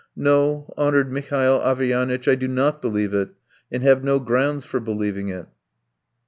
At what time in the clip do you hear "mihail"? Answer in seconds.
1.13-1.61